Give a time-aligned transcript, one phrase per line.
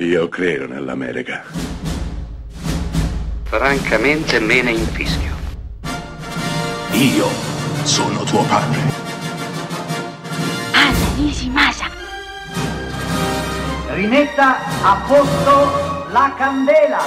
[0.00, 1.42] Io credo nell'America.
[3.42, 5.34] Francamente me ne infischio.
[6.92, 7.26] Io
[7.82, 8.80] sono tuo padre.
[10.72, 11.90] Anna Nishimasa.
[13.88, 17.00] Rimetta a posto la candela.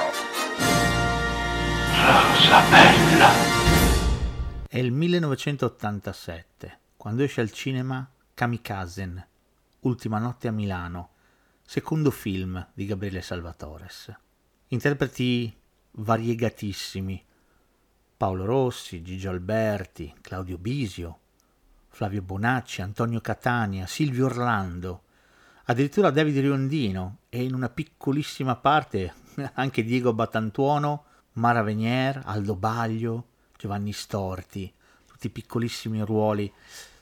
[1.95, 3.29] Rosa bella.
[4.67, 9.25] È il 1987, quando esce al cinema Kamikazen,
[9.83, 11.10] Ultima notte a Milano,
[11.71, 14.13] secondo film di Gabriele Salvatores.
[14.67, 15.57] Interpreti
[15.91, 17.23] variegatissimi.
[18.17, 21.19] Paolo Rossi, Gigio Alberti, Claudio Bisio,
[21.87, 25.03] Flavio Bonacci, Antonio Catania, Silvio Orlando,
[25.67, 29.13] addirittura David Riondino e in una piccolissima parte
[29.53, 33.27] anche Diego Batantuono, Mara Venier, Aldo Baglio,
[33.57, 34.69] Giovanni Storti,
[35.07, 36.51] tutti piccolissimi ruoli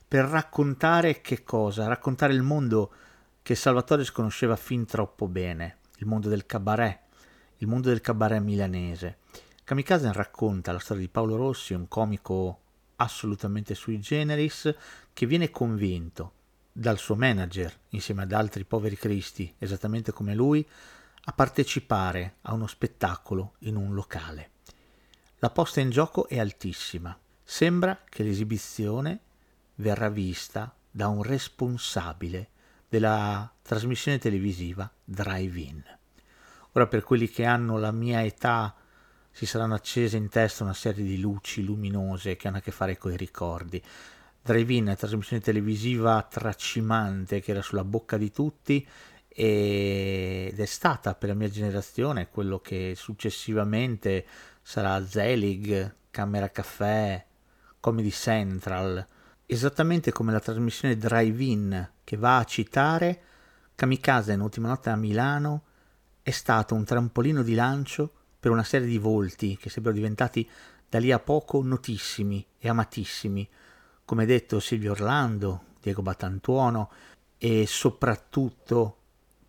[0.07, 1.87] per raccontare che cosa?
[1.87, 2.91] Raccontare il mondo
[3.49, 6.99] che Salvatore sconosceva fin troppo bene, il mondo del cabaret,
[7.57, 9.17] il mondo del cabaret milanese.
[9.63, 12.59] Kamikaze racconta la storia di Paolo Rossi, un comico
[12.97, 14.71] assolutamente sui generis,
[15.11, 16.33] che viene convinto
[16.71, 20.63] dal suo manager, insieme ad altri poveri cristi, esattamente come lui,
[21.23, 24.51] a partecipare a uno spettacolo in un locale.
[25.39, 27.17] La posta in gioco è altissima.
[27.43, 29.21] Sembra che l'esibizione
[29.73, 32.49] verrà vista da un responsabile
[32.89, 35.83] della trasmissione televisiva Drive-In.
[36.73, 38.75] Ora per quelli che hanno la mia età
[39.31, 42.97] si saranno accese in testa una serie di luci luminose che hanno a che fare
[42.97, 43.81] con i ricordi.
[44.41, 48.85] Drive-In, trasmissione televisiva tracimante che era sulla bocca di tutti
[49.27, 54.25] ed è stata per la mia generazione quello che successivamente
[54.61, 57.23] sarà Zelig, Camera Caffè,
[57.79, 59.05] Comedy Central,
[59.51, 63.21] esattamente come la trasmissione Drive-In che va a citare
[63.73, 65.63] Kamikaze in Ultima Notte a Milano
[66.21, 70.47] è stato un trampolino di lancio per una serie di volti che sembrano diventati
[70.87, 73.49] da lì a poco notissimi e amatissimi,
[74.05, 76.91] come detto Silvio Orlando, Diego Batantuono
[77.39, 78.97] e soprattutto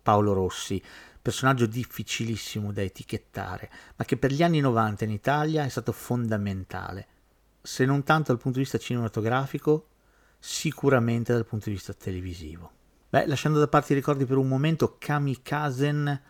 [0.01, 0.81] Paolo Rossi,
[1.21, 7.07] personaggio difficilissimo da etichettare, ma che per gli anni 90 in Italia è stato fondamentale,
[7.61, 9.85] se non tanto dal punto di vista cinematografico,
[10.43, 12.71] sicuramente dal punto di vista televisivo.
[13.09, 16.21] Beh, lasciando da parte i ricordi per un momento, Kamikazen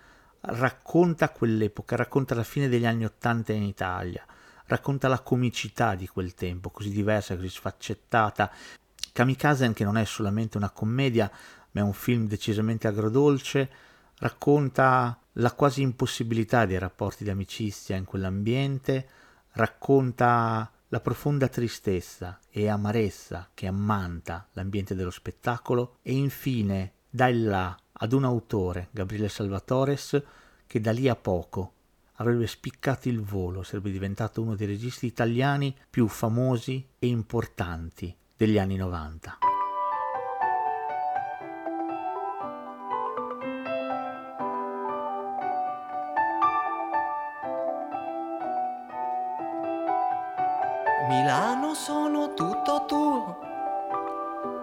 [0.42, 4.26] racconta quell'epoca, racconta la fine degli anni Ottanta in Italia,
[4.66, 8.52] racconta la comicità di quel tempo, così diversa, così sfaccettata.
[9.14, 11.32] Kamikazen, che non è solamente una commedia,
[11.72, 13.70] ma è un film decisamente agrodolce,
[14.18, 19.08] racconta la quasi impossibilità dei rapporti di amicizia in quell'ambiente,
[19.54, 27.46] racconta la profonda tristezza e amarezza che ammanta l'ambiente dello spettacolo e infine dà il
[27.46, 30.22] là ad un autore, Gabriele Salvatores,
[30.68, 31.74] che da lì a poco
[32.16, 38.58] avrebbe spiccato il volo, sarebbe diventato uno dei registi italiani più famosi e importanti degli
[38.58, 39.51] anni 90.
[51.08, 53.38] Milano sono tutto tuo.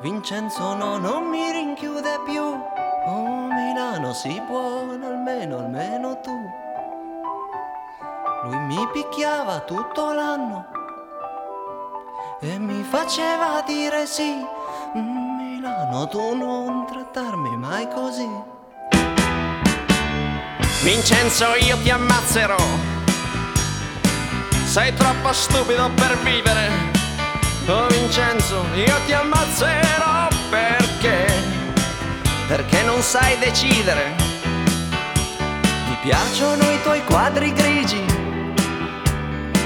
[0.00, 2.42] Vincenzo no, non mi rinchiude più.
[2.42, 6.30] Oh Milano si può, almeno, almeno tu.
[8.44, 10.66] Lui mi picchiava tutto l'anno
[12.40, 14.46] e mi faceva dire sì.
[14.96, 18.28] Mm, Milano, tu non trattarmi mai così.
[20.84, 22.87] Vincenzo, io ti ammazzerò
[24.78, 26.70] sei troppo stupido per vivere.
[27.66, 31.26] Oh Vincenzo, io ti ammazzerò perché?
[32.46, 34.14] Perché non sai decidere.
[35.88, 38.04] Mi piacciono i tuoi quadri grigi,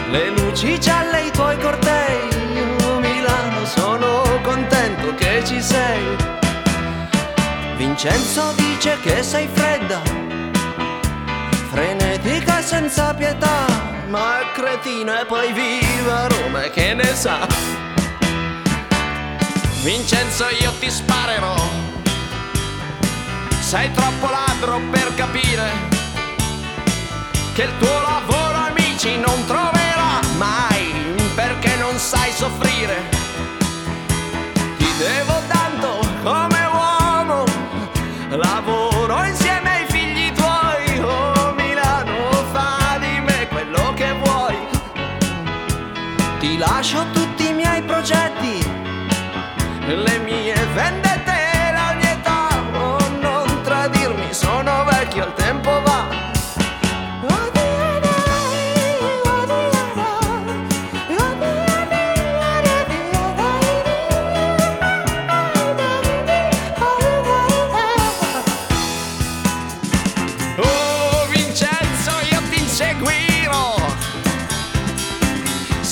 [0.08, 2.20] le luci gialle, i tuoi cortei.
[2.86, 6.16] Oh Milano, sono contento che ci sei.
[7.76, 10.00] Vincenzo dice che sei fredda,
[12.62, 13.66] senza pietà
[14.08, 17.46] ma è cretino e poi viva Roma che ne sa?
[19.82, 21.56] Vincenzo io ti sparerò.
[23.58, 25.70] Sei troppo ladro per capire
[27.54, 32.96] Che il tuo lavoro amici non troverà mai Perché non sai soffrire.
[34.76, 35.31] Ti devo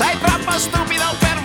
[0.01, 1.40] Sai troppo stupido per